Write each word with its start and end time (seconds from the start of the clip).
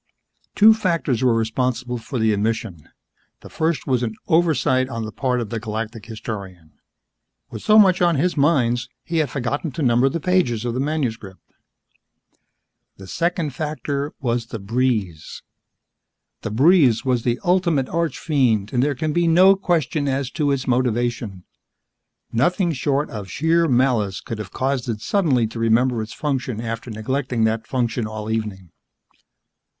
Two 0.55 0.73
factors 0.73 1.23
were 1.23 1.35
responsible 1.35 1.99
for 1.99 2.17
the 2.17 2.33
omission. 2.33 2.89
The 3.41 3.51
first 3.51 3.85
was 3.85 4.01
an 4.01 4.15
oversight 4.27 4.89
on 4.89 5.05
the 5.05 5.11
part 5.11 5.39
of 5.39 5.51
the 5.51 5.59
Galactic 5.59 6.07
Historian. 6.07 6.71
With 7.51 7.61
so 7.61 7.77
much 7.77 8.01
on 8.01 8.15
his 8.15 8.35
minds, 8.35 8.89
he 9.03 9.17
had 9.17 9.29
forgotten 9.29 9.71
to 9.73 9.83
number 9.83 10.09
the 10.09 10.19
pages 10.19 10.65
of 10.65 10.73
the 10.73 10.79
manuscript. 10.79 11.53
The 12.97 13.05
second 13.05 13.51
factor 13.51 14.11
was 14.19 14.47
the 14.47 14.57
breeze. 14.57 15.43
The 16.41 16.49
breeze 16.49 17.05
was 17.05 17.21
the 17.21 17.39
ultimate 17.43 17.85
archfiend 17.87 18.73
and 18.73 18.81
there 18.81 18.95
can 18.95 19.13
be 19.13 19.27
no 19.27 19.55
question 19.55 20.07
as 20.07 20.31
to 20.31 20.49
its 20.49 20.65
motivation. 20.65 21.43
Nothing 22.31 22.73
short 22.73 23.11
of 23.11 23.29
sheer 23.29 23.67
malice 23.67 24.19
could 24.19 24.39
have 24.39 24.49
caused 24.51 24.89
it 24.89 24.99
suddenly 24.99 25.45
to 25.45 25.59
remember 25.59 26.01
its 26.01 26.11
function 26.11 26.59
after 26.59 26.89
neglecting 26.89 27.43
that 27.43 27.67
function 27.67 28.07
all 28.07 28.31
evening. 28.31 28.71